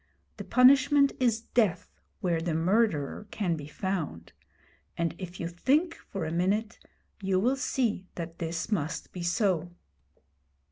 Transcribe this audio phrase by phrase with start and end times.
[0.37, 4.33] The punishment is death where the murderer can be found;
[4.97, 6.79] and if you think for a minute
[7.21, 9.69] you will see that this must be so.